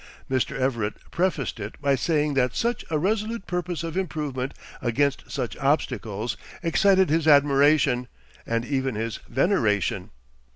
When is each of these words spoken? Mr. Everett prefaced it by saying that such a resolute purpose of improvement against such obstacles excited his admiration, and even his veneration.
Mr. 0.31 0.57
Everett 0.59 0.95
prefaced 1.11 1.59
it 1.59 1.79
by 1.79 1.93
saying 1.93 2.33
that 2.33 2.55
such 2.55 2.83
a 2.89 2.97
resolute 2.97 3.45
purpose 3.45 3.83
of 3.83 3.95
improvement 3.95 4.55
against 4.81 5.29
such 5.29 5.55
obstacles 5.57 6.37
excited 6.63 7.11
his 7.11 7.27
admiration, 7.27 8.07
and 8.43 8.65
even 8.65 8.95
his 8.95 9.19
veneration. 9.29 10.09